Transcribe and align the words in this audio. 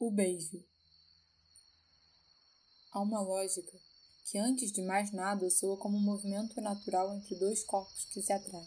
O 0.00 0.12
beijo. 0.12 0.64
Há 2.92 3.00
uma 3.00 3.20
lógica 3.20 3.76
que, 4.30 4.38
antes 4.38 4.70
de 4.70 4.80
mais 4.80 5.10
nada, 5.10 5.50
soa 5.50 5.76
como 5.76 5.96
um 5.96 6.00
movimento 6.00 6.60
natural 6.60 7.12
entre 7.16 7.34
dois 7.34 7.64
corpos 7.64 8.04
que 8.04 8.22
se 8.22 8.32
atraem. 8.32 8.64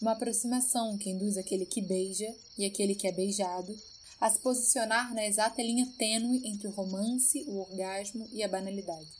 Uma 0.00 0.12
aproximação 0.12 0.96
que 0.98 1.10
induz 1.10 1.36
aquele 1.36 1.66
que 1.66 1.82
beija 1.82 2.32
e 2.56 2.64
aquele 2.64 2.94
que 2.94 3.08
é 3.08 3.12
beijado 3.12 3.76
a 4.20 4.30
se 4.30 4.38
posicionar 4.38 5.12
na 5.12 5.26
exata 5.26 5.60
linha 5.60 5.92
tênue 5.98 6.46
entre 6.46 6.68
o 6.68 6.70
romance, 6.70 7.42
o 7.48 7.58
orgasmo 7.58 8.28
e 8.30 8.44
a 8.44 8.48
banalidade. 8.48 9.10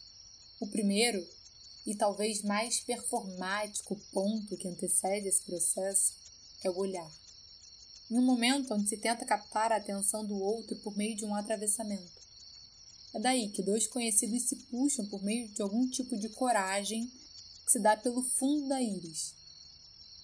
O 0.61 0.69
primeiro, 0.69 1.27
e 1.85 1.97
talvez 1.97 2.41
mais 2.43 2.79
performático 2.83 4.01
ponto 4.13 4.57
que 4.57 4.69
antecede 4.69 5.27
esse 5.27 5.43
processo, 5.43 6.13
é 6.63 6.71
o 6.71 6.79
olhar 6.79 7.24
em 8.11 8.19
um 8.19 8.23
momento 8.23 8.75
onde 8.75 8.89
se 8.89 8.97
tenta 8.97 9.25
captar 9.25 9.73
a 9.73 9.77
atenção 9.77 10.25
do 10.27 10.39
outro 10.39 10.77
por 10.77 10.97
meio 10.97 11.17
de 11.17 11.25
um 11.25 11.35
atravessamento. 11.35 12.25
É 13.15 13.21
daí 13.21 13.49
que 13.49 13.63
dois 13.63 13.87
conhecidos 13.87 14.43
se 14.43 14.57
puxam 14.57 15.07
por 15.07 15.23
meio 15.23 15.49
de 15.49 15.63
algum 15.63 15.89
tipo 15.89 16.17
de 16.17 16.29
coragem 16.31 17.07
que 17.65 17.73
se 17.73 17.81
dá 17.81 17.97
pelo 17.97 18.23
fundo 18.23 18.69
da 18.69 18.83
íris. 18.83 19.35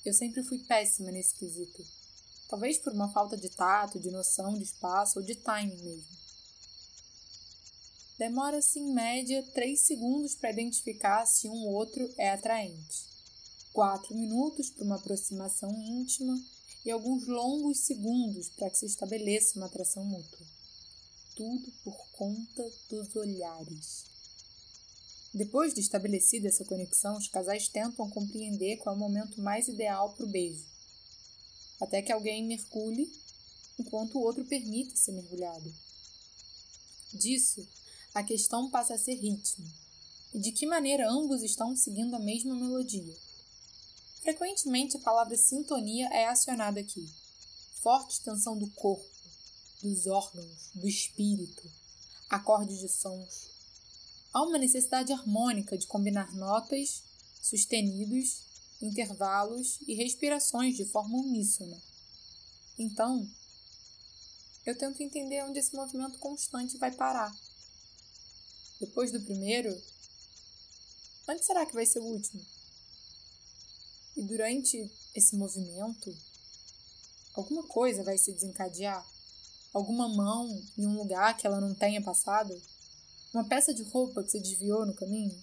Eu 0.04 0.12
sempre 0.12 0.42
fui 0.42 0.58
péssima 0.58 1.10
nesse 1.10 1.34
quesito. 1.34 1.84
Talvez 2.48 2.78
por 2.78 2.92
uma 2.92 3.12
falta 3.12 3.36
de 3.36 3.48
tato, 3.48 4.00
de 4.00 4.10
noção 4.10 4.54
de 4.54 4.64
espaço 4.64 5.20
ou 5.20 5.24
de 5.24 5.36
timing 5.36 5.82
mesmo. 5.82 6.20
Demora-se 8.18 8.78
em 8.78 8.92
média 8.92 9.42
3 9.54 9.80
segundos 9.80 10.34
para 10.34 10.50
identificar 10.50 11.24
se 11.26 11.48
um 11.48 11.68
outro 11.68 12.12
é 12.18 12.30
atraente, 12.30 13.06
4 13.72 14.14
minutos 14.14 14.68
para 14.68 14.84
uma 14.84 14.96
aproximação 14.96 15.70
íntima 15.80 16.38
e 16.84 16.90
alguns 16.90 17.26
longos 17.26 17.80
segundos 17.80 18.48
para 18.50 18.70
que 18.70 18.78
se 18.78 18.86
estabeleça 18.86 19.58
uma 19.58 19.66
atração 19.66 20.04
mútua. 20.04 20.46
Tudo 21.36 21.72
por 21.84 21.96
conta 22.12 22.70
dos 22.88 23.14
olhares. 23.16 24.04
Depois 25.32 25.72
de 25.72 25.80
estabelecida 25.80 26.48
essa 26.48 26.64
conexão, 26.64 27.16
os 27.16 27.28
casais 27.28 27.68
tentam 27.68 28.10
compreender 28.10 28.78
qual 28.78 28.94
é 28.94 28.98
o 28.98 29.00
momento 29.00 29.40
mais 29.40 29.68
ideal 29.68 30.12
para 30.12 30.24
o 30.24 30.30
beijo, 30.30 30.64
até 31.80 32.02
que 32.02 32.10
alguém 32.10 32.44
mergulhe 32.44 33.12
enquanto 33.78 34.16
o 34.16 34.22
outro 34.22 34.44
permita 34.44 34.96
ser 34.96 35.12
mergulhado. 35.12 35.72
Disso, 37.14 37.66
a 38.12 38.24
questão 38.24 38.70
passa 38.70 38.94
a 38.94 38.98
ser 38.98 39.14
ritmo 39.14 39.70
e 40.34 40.38
de 40.38 40.52
que 40.52 40.66
maneira 40.66 41.08
ambos 41.08 41.42
estão 41.42 41.76
seguindo 41.76 42.14
a 42.14 42.18
mesma 42.20 42.54
melodia. 42.54 43.16
Frequentemente 44.22 44.98
a 44.98 45.00
palavra 45.00 45.36
sintonia 45.36 46.06
é 46.08 46.26
acionada 46.26 46.78
aqui. 46.78 47.08
Forte 47.82 48.20
tensão 48.20 48.56
do 48.56 48.68
corpo, 48.72 49.08
dos 49.82 50.06
órgãos, 50.06 50.70
do 50.74 50.86
espírito, 50.86 51.70
acordes 52.28 52.80
de 52.80 52.88
sons. 52.88 53.48
Há 54.32 54.42
uma 54.42 54.58
necessidade 54.58 55.12
harmônica 55.12 55.76
de 55.76 55.86
combinar 55.86 56.34
notas, 56.34 57.02
sustenidos, 57.40 58.42
intervalos 58.82 59.78
e 59.88 59.94
respirações 59.94 60.76
de 60.76 60.84
forma 60.84 61.18
uníssona. 61.18 61.80
Então, 62.78 63.26
eu 64.66 64.76
tento 64.76 65.02
entender 65.02 65.42
onde 65.44 65.58
esse 65.58 65.74
movimento 65.74 66.18
constante 66.18 66.76
vai 66.76 66.92
parar. 66.92 67.34
Depois 68.78 69.10
do 69.10 69.20
primeiro, 69.22 69.70
onde 71.26 71.44
será 71.44 71.64
que 71.64 71.74
vai 71.74 71.86
ser 71.86 72.00
o 72.00 72.04
último? 72.04 72.59
E 74.16 74.22
durante 74.22 74.90
esse 75.14 75.36
movimento, 75.36 76.16
alguma 77.34 77.62
coisa 77.64 78.02
vai 78.02 78.18
se 78.18 78.32
desencadear? 78.32 79.06
Alguma 79.72 80.08
mão 80.08 80.48
em 80.76 80.86
um 80.86 80.96
lugar 80.96 81.36
que 81.36 81.46
ela 81.46 81.60
não 81.60 81.74
tenha 81.74 82.02
passado? 82.02 82.60
Uma 83.32 83.44
peça 83.44 83.72
de 83.72 83.82
roupa 83.84 84.22
que 84.22 84.30
se 84.30 84.40
desviou 84.40 84.84
no 84.84 84.94
caminho? 84.94 85.40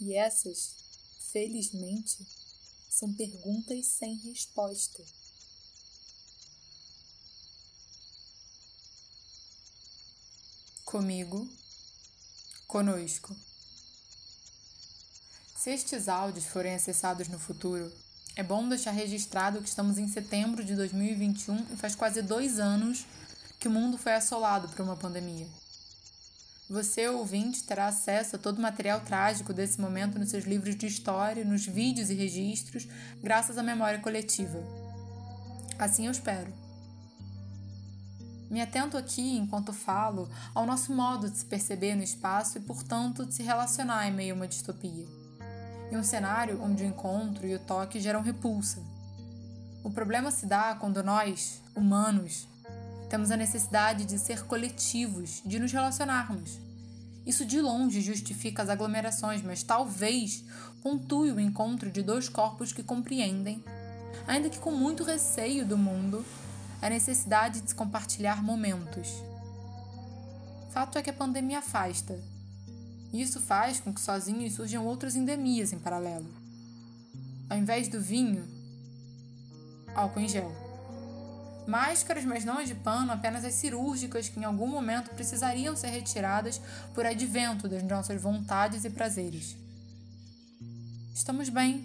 E 0.00 0.14
essas, 0.14 0.74
felizmente, 1.32 2.26
são 2.90 3.12
perguntas 3.14 3.86
sem 3.86 4.16
resposta. 4.16 5.02
Comigo, 10.84 11.48
conosco. 12.66 13.34
Se 15.66 15.72
estes 15.72 16.08
áudios 16.08 16.46
forem 16.46 16.76
acessados 16.76 17.26
no 17.26 17.40
futuro, 17.40 17.92
é 18.36 18.42
bom 18.44 18.68
deixar 18.68 18.92
registrado 18.92 19.60
que 19.60 19.68
estamos 19.68 19.98
em 19.98 20.06
setembro 20.06 20.62
de 20.62 20.76
2021 20.76 21.66
e 21.72 21.76
faz 21.76 21.96
quase 21.96 22.22
dois 22.22 22.60
anos 22.60 23.04
que 23.58 23.66
o 23.66 23.70
mundo 23.72 23.98
foi 23.98 24.12
assolado 24.12 24.68
por 24.68 24.82
uma 24.82 24.94
pandemia. 24.94 25.48
Você, 26.70 27.08
ouvinte, 27.08 27.64
terá 27.64 27.88
acesso 27.88 28.36
a 28.36 28.38
todo 28.38 28.58
o 28.58 28.62
material 28.62 29.00
trágico 29.00 29.52
desse 29.52 29.80
momento 29.80 30.20
nos 30.20 30.30
seus 30.30 30.44
livros 30.44 30.76
de 30.76 30.86
história, 30.86 31.44
nos 31.44 31.66
vídeos 31.66 32.10
e 32.10 32.14
registros, 32.14 32.86
graças 33.20 33.58
à 33.58 33.62
memória 33.64 33.98
coletiva. 33.98 34.62
Assim 35.80 36.06
eu 36.06 36.12
espero. 36.12 36.54
Me 38.48 38.60
atento 38.60 38.96
aqui, 38.96 39.36
enquanto 39.36 39.72
falo, 39.72 40.30
ao 40.54 40.64
nosso 40.64 40.94
modo 40.94 41.28
de 41.28 41.38
se 41.38 41.44
perceber 41.44 41.96
no 41.96 42.04
espaço 42.04 42.56
e, 42.56 42.60
portanto, 42.60 43.26
de 43.26 43.34
se 43.34 43.42
relacionar 43.42 44.06
em 44.06 44.14
meio 44.14 44.32
a 44.32 44.36
uma 44.36 44.46
distopia 44.46 45.15
em 45.90 45.96
um 45.96 46.02
cenário 46.02 46.60
onde 46.62 46.82
o 46.82 46.86
encontro 46.86 47.46
e 47.46 47.54
o 47.54 47.58
toque 47.58 48.00
geram 48.00 48.22
repulsa. 48.22 48.82
O 49.84 49.90
problema 49.90 50.30
se 50.30 50.46
dá 50.46 50.74
quando 50.74 51.02
nós, 51.02 51.62
humanos, 51.74 52.48
temos 53.08 53.30
a 53.30 53.36
necessidade 53.36 54.04
de 54.04 54.18
ser 54.18 54.44
coletivos, 54.44 55.42
de 55.44 55.58
nos 55.58 55.72
relacionarmos. 55.72 56.58
Isso 57.24 57.44
de 57.44 57.60
longe 57.60 58.00
justifica 58.00 58.62
as 58.62 58.68
aglomerações, 58.68 59.42
mas 59.42 59.62
talvez 59.62 60.44
pontue 60.82 61.32
o 61.32 61.40
encontro 61.40 61.90
de 61.90 62.02
dois 62.02 62.28
corpos 62.28 62.72
que 62.72 62.82
compreendem, 62.82 63.64
ainda 64.26 64.50
que 64.50 64.58
com 64.58 64.72
muito 64.72 65.04
receio 65.04 65.64
do 65.64 65.78
mundo, 65.78 66.24
a 66.80 66.90
necessidade 66.90 67.60
de 67.60 67.70
se 67.70 67.74
compartilhar 67.74 68.42
momentos. 68.42 69.08
Fato 70.70 70.98
é 70.98 71.02
que 71.02 71.10
a 71.10 71.14
pandemia 71.14 71.58
afasta, 71.58 72.20
isso 73.12 73.40
faz 73.40 73.80
com 73.80 73.92
que 73.92 74.00
sozinhos 74.00 74.54
surjam 74.54 74.84
outras 74.84 75.16
endemias 75.16 75.72
em 75.72 75.78
paralelo. 75.78 76.26
Ao 77.48 77.56
invés 77.56 77.88
do 77.88 78.00
vinho, 78.00 78.46
álcool 79.94 80.20
em 80.20 80.28
gel. 80.28 80.52
Máscaras, 81.66 82.24
mas 82.24 82.44
não 82.44 82.58
as 82.58 82.68
de 82.68 82.74
pano, 82.74 83.10
apenas 83.10 83.44
as 83.44 83.54
cirúrgicas 83.54 84.28
que 84.28 84.38
em 84.38 84.44
algum 84.44 84.66
momento 84.66 85.10
precisariam 85.10 85.74
ser 85.74 85.88
retiradas 85.88 86.60
por 86.94 87.04
advento 87.04 87.68
das 87.68 87.82
nossas 87.82 88.20
vontades 88.20 88.84
e 88.84 88.90
prazeres. 88.90 89.56
Estamos 91.14 91.48
bem. 91.48 91.84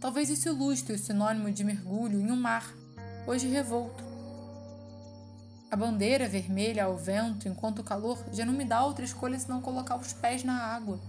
Talvez 0.00 0.28
isso 0.28 0.48
ilustre 0.48 0.92
o 0.92 0.98
sinônimo 0.98 1.50
de 1.50 1.64
mergulho 1.64 2.20
em 2.20 2.30
um 2.30 2.36
mar, 2.36 2.70
hoje 3.26 3.48
revolto 3.48 4.03
a 5.74 5.76
bandeira 5.76 6.28
vermelha 6.28 6.84
ao 6.84 6.96
vento, 6.96 7.48
enquanto 7.48 7.80
o 7.80 7.82
calor 7.82 8.16
já 8.32 8.46
não 8.46 8.52
me 8.52 8.64
dá 8.64 8.84
outra 8.84 9.04
escolha 9.04 9.36
senão 9.36 9.60
colocar 9.60 9.96
os 9.96 10.12
pés 10.12 10.44
na 10.44 10.56
água. 10.56 11.00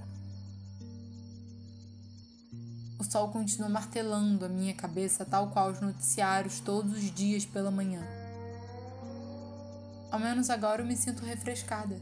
O 2.97 3.03
sol 3.03 3.29
continua 3.29 3.69
martelando 3.69 4.43
a 4.43 4.49
minha 4.49 4.73
cabeça, 4.73 5.23
tal 5.23 5.51
qual 5.51 5.69
os 5.69 5.79
noticiários 5.79 6.59
todos 6.59 6.93
os 6.93 7.13
dias 7.13 7.45
pela 7.45 7.69
manhã. 7.69 8.01
Ao 10.09 10.19
menos 10.19 10.49
agora 10.49 10.81
eu 10.81 10.87
me 10.87 10.97
sinto 10.97 11.23
refrescada, 11.23 12.01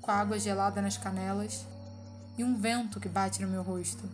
com 0.00 0.10
a 0.10 0.14
água 0.14 0.38
gelada 0.38 0.80
nas 0.80 0.96
canelas 0.96 1.66
e 2.38 2.42
um 2.42 2.58
vento 2.58 2.98
que 2.98 3.10
bate 3.10 3.42
no 3.42 3.48
meu 3.48 3.62
rosto. 3.62 4.08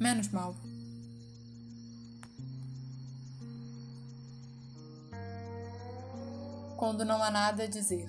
Menos 0.00 0.28
mal. 0.28 0.56
Quando 6.82 7.04
não 7.04 7.22
há 7.22 7.30
nada 7.30 7.62
a 7.62 7.66
dizer. 7.68 8.08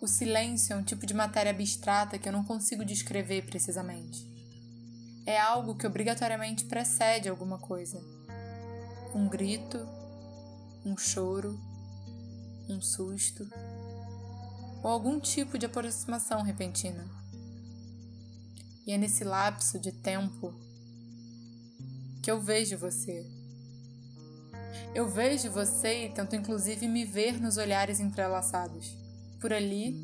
O 0.00 0.06
silêncio 0.06 0.74
é 0.74 0.76
um 0.76 0.84
tipo 0.84 1.04
de 1.04 1.12
matéria 1.12 1.50
abstrata 1.50 2.16
que 2.16 2.28
eu 2.28 2.32
não 2.32 2.44
consigo 2.44 2.84
descrever 2.84 3.44
precisamente. 3.44 4.24
É 5.26 5.40
algo 5.40 5.74
que 5.74 5.88
obrigatoriamente 5.88 6.66
precede 6.66 7.28
alguma 7.28 7.58
coisa. 7.58 8.00
Um 9.12 9.28
grito, 9.28 9.84
um 10.86 10.96
choro, 10.96 11.58
um 12.68 12.80
susto, 12.80 13.44
ou 14.84 14.88
algum 14.88 15.18
tipo 15.18 15.58
de 15.58 15.66
aproximação 15.66 16.42
repentina. 16.42 17.04
E 18.86 18.92
é 18.92 18.96
nesse 18.96 19.24
lapso 19.24 19.80
de 19.80 19.90
tempo 19.90 20.54
que 22.22 22.30
eu 22.30 22.40
vejo 22.40 22.78
você 22.78 23.33
eu 24.94 25.08
vejo 25.08 25.50
você 25.50 26.06
e 26.06 26.08
tento 26.08 26.36
inclusive 26.36 26.86
me 26.88 27.04
ver 27.04 27.40
nos 27.40 27.56
olhares 27.56 28.00
entrelaçados. 28.00 28.96
Por 29.40 29.52
ali, 29.52 29.94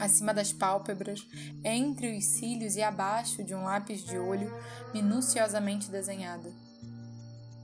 acima 0.00 0.32
das 0.32 0.52
pálpebras, 0.52 1.26
entre 1.64 2.16
os 2.16 2.24
cílios 2.24 2.76
e 2.76 2.82
abaixo 2.82 3.42
de 3.44 3.54
um 3.54 3.64
lápis 3.64 4.04
de 4.04 4.18
olho 4.18 4.52
minuciosamente 4.94 5.90
desenhado, 5.90 6.52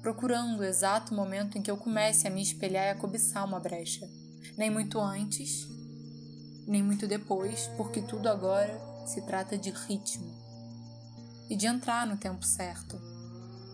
procurando 0.03 0.61
o 0.61 0.65
exato 0.65 1.15
momento 1.15 1.57
em 1.57 1.63
que 1.63 1.71
eu 1.71 1.77
comece 1.77 2.27
a 2.27 2.31
me 2.31 2.43
espelhar 2.43 2.87
e 2.87 2.91
a 2.91 2.95
cobiçar 2.95 3.45
uma 3.45 3.61
brecha. 3.61 4.09
Nem 4.57 4.71
muito 4.71 5.01
antes, 5.01 5.67
nem 6.67 6.83
muito 6.83 7.07
depois, 7.07 7.69
porque 7.77 8.03
tudo 8.03 8.29
agora 8.29 8.79
se 9.07 9.23
trata 9.23 9.57
de 9.57 9.71
ritmo 9.71 10.45
e 11.49 11.57
de 11.57 11.67
entrar 11.67 12.07
no 12.07 12.17
tempo 12.17 12.45
certo, 12.45 13.01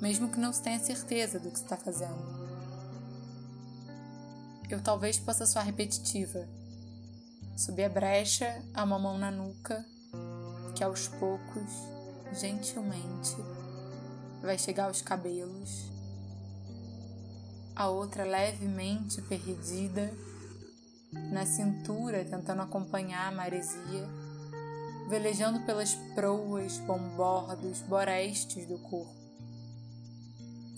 mesmo 0.00 0.28
que 0.28 0.40
não 0.40 0.52
se 0.52 0.62
tenha 0.62 0.78
certeza 0.78 1.38
do 1.38 1.50
que 1.50 1.58
está 1.58 1.76
fazendo. 1.76 2.40
Eu 4.68 4.80
talvez 4.80 5.18
possa 5.18 5.44
soar 5.46 5.66
repetitiva, 5.66 6.48
subir 7.56 7.84
a 7.84 7.88
brecha, 7.88 8.62
a 8.72 8.84
uma 8.84 8.98
mão 8.98 9.18
na 9.18 9.30
nuca, 9.30 9.84
que 10.74 10.82
aos 10.82 11.08
poucos, 11.08 11.70
gentilmente, 12.32 13.36
vai 14.40 14.56
chegar 14.56 14.84
aos 14.84 15.02
cabelos, 15.02 15.90
a 17.74 17.88
outra 17.88 18.24
levemente 18.24 19.20
perdida 19.22 20.12
na 21.32 21.44
cintura, 21.44 22.24
tentando 22.24 22.62
acompanhar 22.62 23.28
a 23.28 23.34
maresia, 23.34 24.08
velejando 25.08 25.60
pelas 25.66 25.94
proas, 26.14 26.78
bombordos, 26.78 27.80
borestes 27.82 28.66
do 28.66 28.78
corpo, 28.78 29.19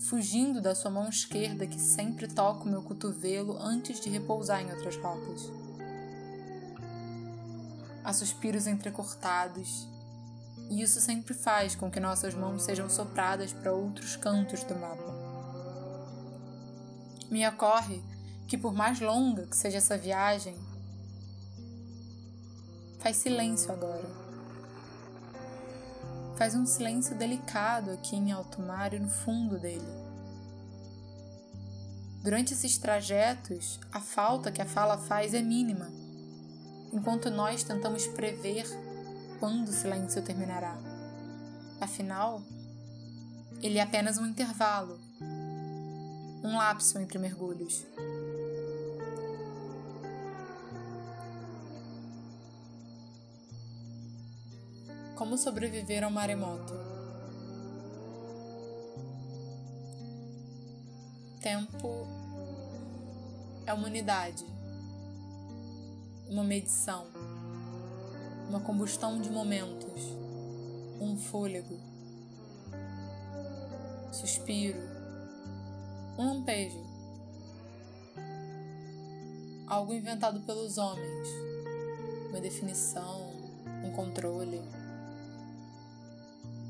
fugindo 0.08 0.60
da 0.60 0.74
sua 0.74 0.90
mão 0.90 1.08
esquerda 1.08 1.66
que 1.66 1.80
sempre 1.80 2.26
toca 2.26 2.64
o 2.64 2.68
meu 2.68 2.82
cotovelo 2.82 3.56
antes 3.60 4.00
de 4.00 4.10
repousar 4.10 4.60
em 4.60 4.70
outras 4.70 4.96
rotas. 4.96 5.50
Há 8.04 8.12
suspiros 8.12 8.66
entrecortados, 8.66 9.86
e 10.68 10.82
isso 10.82 11.00
sempre 11.00 11.34
faz 11.34 11.74
com 11.74 11.90
que 11.90 12.00
nossas 12.00 12.34
mãos 12.34 12.64
sejam 12.64 12.90
sopradas 12.90 13.52
para 13.52 13.72
outros 13.72 14.16
cantos 14.16 14.64
do 14.64 14.74
mapa. 14.74 15.12
Me 17.30 17.46
ocorre 17.46 18.02
que, 18.48 18.58
por 18.58 18.74
mais 18.74 19.00
longa 19.00 19.46
que 19.46 19.56
seja 19.56 19.78
essa 19.78 19.96
viagem, 19.96 20.56
faz 22.98 23.16
silêncio 23.16 23.72
agora. 23.72 24.21
Faz 26.42 26.56
um 26.56 26.66
silêncio 26.66 27.14
delicado 27.14 27.92
aqui 27.92 28.16
em 28.16 28.32
alto 28.32 28.60
mar 28.60 28.92
e 28.92 28.98
no 28.98 29.08
fundo 29.08 29.60
dele. 29.60 29.86
Durante 32.20 32.52
esses 32.52 32.76
trajetos, 32.76 33.78
a 33.92 34.00
falta 34.00 34.50
que 34.50 34.60
a 34.60 34.66
fala 34.66 34.98
faz 34.98 35.34
é 35.34 35.40
mínima, 35.40 35.88
enquanto 36.92 37.30
nós 37.30 37.62
tentamos 37.62 38.08
prever 38.08 38.66
quando 39.38 39.68
o 39.68 39.72
silêncio 39.72 40.20
terminará. 40.20 40.76
Afinal, 41.80 42.42
ele 43.62 43.78
é 43.78 43.82
apenas 43.82 44.18
um 44.18 44.26
intervalo, 44.26 44.98
um 46.42 46.56
lapso 46.56 46.98
entre 46.98 47.20
mergulhos. 47.20 47.86
Como 55.22 55.38
sobreviver 55.38 56.02
ao 56.02 56.10
maremoto? 56.10 56.74
Tempo 61.40 62.08
é 63.64 63.72
uma 63.72 63.86
unidade, 63.86 64.44
uma 66.28 66.42
medição, 66.42 67.06
uma 68.48 68.58
combustão 68.58 69.20
de 69.20 69.30
momentos, 69.30 70.02
um 71.00 71.16
fôlego, 71.16 71.78
suspiro, 74.10 74.82
um 76.18 76.26
lampejo, 76.26 76.84
algo 79.68 79.94
inventado 79.94 80.40
pelos 80.40 80.78
homens, 80.78 81.28
uma 82.28 82.40
definição, 82.40 83.30
um 83.84 83.92
controle 83.92 84.81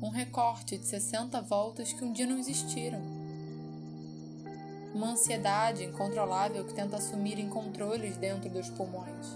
um 0.03 0.09
recorte 0.09 0.77
de 0.77 0.85
60 0.85 1.41
voltas 1.43 1.93
que 1.93 2.03
um 2.03 2.11
dia 2.11 2.27
não 2.27 2.37
existiram. 2.37 3.01
Uma 4.93 5.11
ansiedade 5.11 5.85
incontrolável 5.85 6.65
que 6.65 6.73
tenta 6.73 6.97
assumir 6.97 7.39
incontroles 7.39 8.17
dentro 8.17 8.49
dos 8.49 8.69
pulmões, 8.69 9.27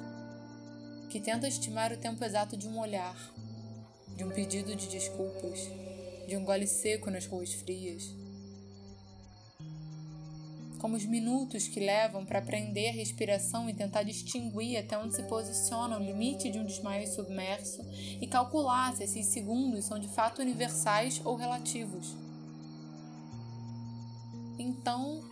que 1.10 1.22
tenta 1.22 1.48
estimar 1.48 1.94
o 1.94 1.98
tempo 1.98 2.22
exato 2.24 2.58
de 2.58 2.68
um 2.68 2.80
olhar, 2.80 3.16
de 4.18 4.26
um 4.26 4.30
pedido 4.30 4.76
de 4.76 4.90
desculpas, 4.90 5.70
de 6.28 6.36
um 6.36 6.44
gole 6.44 6.68
seco 6.68 7.10
nas 7.10 7.26
ruas 7.26 7.54
frias 7.54 8.14
como 10.78 10.96
os 10.96 11.06
minutos 11.06 11.68
que 11.68 11.80
levam 11.80 12.26
para 12.26 12.40
aprender 12.40 12.90
a 12.90 12.94
respiração 12.94 13.70
e 13.70 13.74
tentar 13.74 14.04
distinguir 14.04 14.78
até 14.78 14.98
onde 14.98 15.16
se 15.16 15.24
posiciona 15.24 15.98
o 15.98 16.04
limite 16.04 16.50
de 16.50 16.60
um 16.60 16.66
desmaio 16.66 17.08
submerso 17.08 17.82
e 18.22 18.28
calcular 18.28 18.96
se 18.96 19.04
esses 19.04 19.26
segundos 19.28 19.86
são 19.86 20.00
de 20.00 20.08
fato 20.08 20.42
universais 20.42 21.22
ou 21.26 21.36
relativos. 21.36 22.16
Então, 24.60 25.24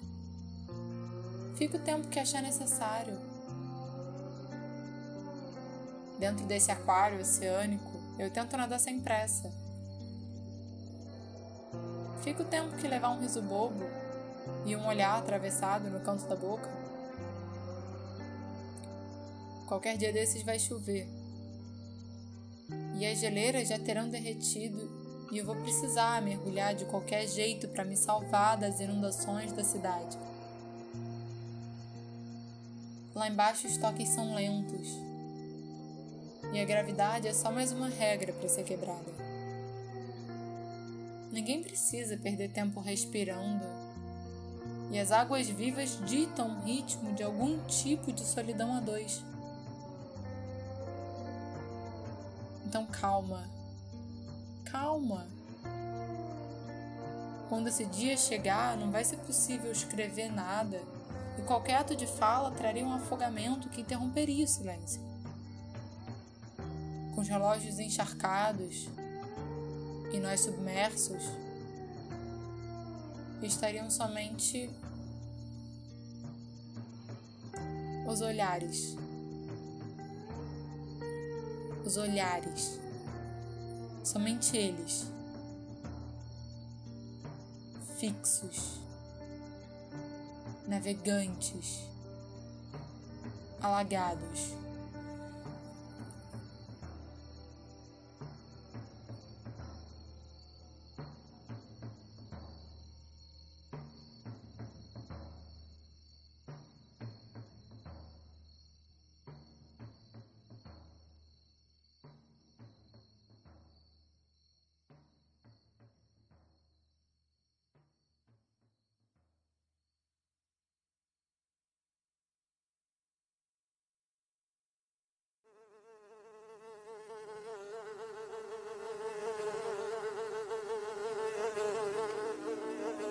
fica 1.55 1.77
o 1.77 1.81
tempo 1.81 2.07
que 2.07 2.19
achar 2.19 2.41
necessário. 2.41 3.17
Dentro 6.19 6.45
desse 6.45 6.71
aquário 6.71 7.19
oceânico, 7.19 7.99
eu 8.17 8.29
tento 8.29 8.55
nadar 8.55 8.79
sem 8.79 9.01
pressa. 9.01 9.51
Fica 12.23 12.41
o 12.41 12.45
tempo 12.45 12.75
que 12.77 12.87
levar 12.87 13.09
um 13.09 13.19
riso 13.19 13.41
bobo 13.41 14.04
e 14.65 14.75
um 14.75 14.87
olhar 14.87 15.17
atravessado 15.17 15.89
no 15.89 15.99
canto 15.99 16.25
da 16.27 16.35
boca. 16.35 16.69
Qualquer 19.67 19.97
dia 19.97 20.11
desses 20.11 20.43
vai 20.43 20.59
chover. 20.59 21.07
E 22.97 23.05
as 23.05 23.19
geleiras 23.19 23.67
já 23.67 23.77
terão 23.77 24.09
derretido 24.09 25.05
e 25.31 25.37
eu 25.37 25.45
vou 25.45 25.55
precisar 25.55 26.21
mergulhar 26.21 26.73
de 26.73 26.85
qualquer 26.85 27.27
jeito 27.27 27.67
para 27.67 27.83
me 27.83 27.95
salvar 27.95 28.57
das 28.57 28.79
inundações 28.79 29.51
da 29.51 29.63
cidade. 29.63 30.17
Lá 33.13 33.27
embaixo 33.27 33.67
os 33.67 33.77
toques 33.77 34.09
são 34.09 34.35
lentos. 34.35 34.89
E 36.53 36.59
a 36.59 36.65
gravidade 36.65 37.27
é 37.27 37.33
só 37.33 37.51
mais 37.51 37.71
uma 37.71 37.89
regra 37.89 38.33
para 38.33 38.47
ser 38.47 38.63
quebrada. 38.63 39.13
Ninguém 41.31 41.61
precisa 41.61 42.17
perder 42.17 42.51
tempo 42.51 42.79
respirando 42.79 43.65
e 44.91 44.99
as 44.99 45.11
águas 45.11 45.47
vivas 45.47 45.99
ditam 46.05 46.57
o 46.57 46.61
ritmo 46.61 47.13
de 47.13 47.23
algum 47.23 47.59
tipo 47.65 48.11
de 48.11 48.23
solidão 48.23 48.75
a 48.75 48.79
dois. 48.79 49.23
Então 52.65 52.85
calma, 52.85 53.49
calma. 54.65 55.27
Quando 57.47 57.67
esse 57.67 57.85
dia 57.85 58.17
chegar, 58.17 58.75
não 58.75 58.91
vai 58.91 59.03
ser 59.03 59.17
possível 59.17 59.71
escrever 59.71 60.31
nada, 60.31 60.81
e 61.37 61.41
qualquer 61.43 61.75
ato 61.75 61.95
de 61.95 62.07
fala 62.07 62.51
traria 62.51 62.85
um 62.85 62.93
afogamento 62.93 63.69
que 63.69 63.81
interromperia 63.81 64.45
o 64.45 64.47
silêncio. 64.47 65.01
Com 67.13 67.21
os 67.21 67.27
relógios 67.27 67.79
encharcados 67.79 68.89
e 70.11 70.19
nós 70.19 70.41
submersos, 70.41 71.23
estariam 73.41 73.89
somente 73.89 74.69
os 78.07 78.21
olhares. 78.21 78.95
Os 81.85 81.97
olhares. 81.97 82.79
Somente 84.03 84.55
eles. 84.57 85.11
Fixos. 87.97 88.79
Navegantes. 90.67 91.87
Alagados. 93.61 94.64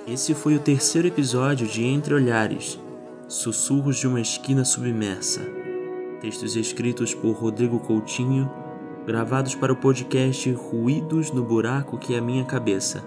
Esse 0.06 0.34
foi 0.34 0.54
o 0.54 0.60
terceiro 0.60 1.08
episódio 1.08 1.66
de 1.66 1.82
Entre 1.82 2.12
Olhares 2.12 2.78
Sussurros 3.26 3.96
de 3.96 4.06
uma 4.06 4.20
Esquina 4.20 4.62
Submersa. 4.62 5.40
Textos 6.20 6.56
escritos 6.56 7.14
por 7.14 7.32
Rodrigo 7.32 7.80
Coutinho, 7.80 8.50
gravados 9.06 9.54
para 9.54 9.72
o 9.72 9.76
podcast 9.76 10.52
Ruídos 10.52 11.30
no 11.30 11.42
Buraco 11.42 11.96
que 11.96 12.14
é 12.14 12.18
a 12.18 12.22
Minha 12.22 12.44
Cabeça. 12.44 13.02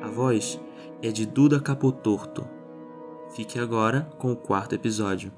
A 0.00 0.08
voz 0.08 0.60
é 1.02 1.10
de 1.10 1.26
Duda 1.26 1.58
Capotorto. 1.58 2.46
Fique 3.34 3.58
agora 3.58 4.08
com 4.16 4.30
o 4.30 4.36
quarto 4.36 4.76
episódio. 4.76 5.32